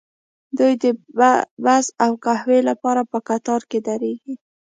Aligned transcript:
دوی 0.57 0.73
د 0.83 0.85
بس 1.65 1.85
او 2.05 2.11
قهوې 2.23 2.59
لپاره 2.69 3.01
په 3.11 3.17
قطار 3.29 3.61
کې 3.69 3.79
دریږي 3.87 4.35